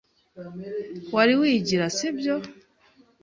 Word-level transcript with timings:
Wari 1.13 1.33
wigira, 1.39 1.85
si 1.97 2.07
byo? 2.17 2.35